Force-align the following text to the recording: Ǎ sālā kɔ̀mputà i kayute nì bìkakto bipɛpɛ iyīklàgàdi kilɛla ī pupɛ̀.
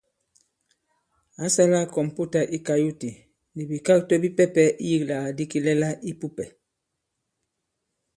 Ǎ 1.43 1.45
sālā 1.55 1.79
kɔ̀mputà 1.93 2.41
i 2.57 2.57
kayute 2.67 3.09
nì 3.55 3.61
bìkakto 3.69 4.13
bipɛpɛ 4.23 4.63
iyīklàgàdi 4.85 5.43
kilɛla 5.51 5.89
ī 6.09 6.11
pupɛ̀. 6.19 6.47